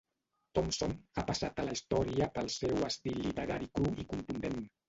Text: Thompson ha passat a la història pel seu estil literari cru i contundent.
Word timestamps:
Thompson 0.59 0.95
ha 1.17 1.25
passat 1.27 1.61
a 1.63 1.67
la 1.69 1.75
història 1.77 2.31
pel 2.39 2.51
seu 2.57 2.89
estil 2.91 3.23
literari 3.29 3.73
cru 3.77 3.93
i 4.07 4.11
contundent. 4.17 4.61